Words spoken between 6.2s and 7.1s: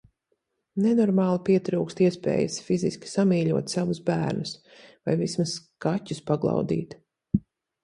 paglaudīt...